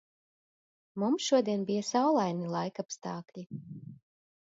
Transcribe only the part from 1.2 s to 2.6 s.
šodien bija saulaini